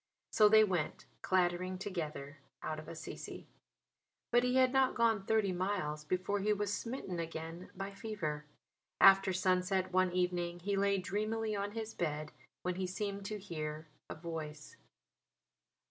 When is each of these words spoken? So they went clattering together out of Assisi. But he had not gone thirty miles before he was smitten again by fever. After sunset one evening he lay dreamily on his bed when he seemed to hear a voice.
So 0.31 0.49
they 0.49 0.63
went 0.63 1.05
clattering 1.21 1.77
together 1.77 2.39
out 2.63 2.79
of 2.79 2.87
Assisi. 2.87 3.45
But 4.31 4.41
he 4.43 4.55
had 4.55 4.73
not 4.73 4.95
gone 4.95 5.27
thirty 5.27 5.51
miles 5.51 6.05
before 6.05 6.39
he 6.39 6.51
was 6.53 6.73
smitten 6.73 7.19
again 7.19 7.69
by 7.75 7.91
fever. 7.91 8.45
After 8.99 9.31
sunset 9.31 9.93
one 9.93 10.11
evening 10.11 10.61
he 10.61 10.75
lay 10.75 10.97
dreamily 10.97 11.55
on 11.55 11.73
his 11.73 11.93
bed 11.93 12.31
when 12.63 12.77
he 12.77 12.87
seemed 12.87 13.25
to 13.25 13.37
hear 13.37 13.89
a 14.09 14.15
voice. 14.15 14.75